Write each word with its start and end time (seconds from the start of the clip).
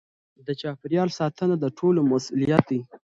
د 0.47 0.49
چاپیریال 0.61 1.09
ساتنه 1.19 1.55
د 1.59 1.65
ټولو 1.77 1.99
مسؤلیت 2.11 2.63
دی. 2.69 2.79